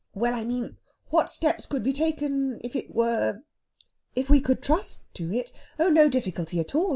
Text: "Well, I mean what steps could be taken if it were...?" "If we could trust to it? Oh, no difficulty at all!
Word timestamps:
"Well, 0.15 0.33
I 0.33 0.43
mean 0.45 0.77
what 1.09 1.29
steps 1.29 1.67
could 1.67 1.83
be 1.83 1.93
taken 1.93 2.57
if 2.63 2.75
it 2.75 2.89
were...?" 2.89 3.43
"If 4.15 4.31
we 4.31 4.41
could 4.41 4.63
trust 4.63 5.03
to 5.13 5.31
it? 5.31 5.51
Oh, 5.77 5.89
no 5.89 6.09
difficulty 6.09 6.59
at 6.59 6.73
all! 6.73 6.89